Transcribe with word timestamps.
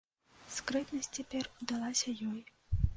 Скрытнасць 0.55 1.11
цяпер 1.19 1.43
удалася 1.63 2.19
ёй. 2.33 2.41